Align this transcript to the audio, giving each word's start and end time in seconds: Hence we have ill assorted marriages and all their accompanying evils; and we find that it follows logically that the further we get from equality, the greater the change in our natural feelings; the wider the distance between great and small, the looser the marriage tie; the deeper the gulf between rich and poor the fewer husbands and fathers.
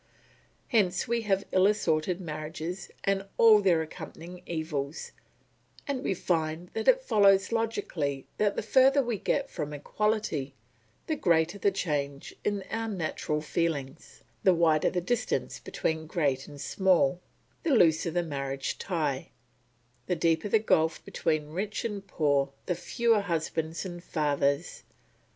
Hence 0.69 1.07
we 1.07 1.21
have 1.29 1.45
ill 1.51 1.67
assorted 1.67 2.19
marriages 2.19 2.89
and 3.03 3.23
all 3.37 3.61
their 3.61 3.83
accompanying 3.83 4.41
evils; 4.47 5.11
and 5.87 6.03
we 6.03 6.15
find 6.15 6.69
that 6.73 6.87
it 6.87 7.03
follows 7.03 7.51
logically 7.51 8.25
that 8.39 8.55
the 8.55 8.63
further 8.63 9.03
we 9.03 9.19
get 9.19 9.47
from 9.47 9.73
equality, 9.73 10.55
the 11.05 11.15
greater 11.15 11.59
the 11.59 11.69
change 11.69 12.33
in 12.43 12.63
our 12.71 12.87
natural 12.87 13.41
feelings; 13.41 14.23
the 14.41 14.55
wider 14.55 14.89
the 14.89 15.01
distance 15.01 15.59
between 15.59 16.07
great 16.07 16.47
and 16.47 16.59
small, 16.59 17.21
the 17.61 17.69
looser 17.69 18.09
the 18.09 18.23
marriage 18.23 18.79
tie; 18.79 19.29
the 20.07 20.15
deeper 20.15 20.49
the 20.49 20.57
gulf 20.57 21.05
between 21.05 21.51
rich 21.51 21.85
and 21.85 22.07
poor 22.07 22.49
the 22.65 22.73
fewer 22.73 23.21
husbands 23.21 23.85
and 23.85 24.03
fathers. 24.03 24.81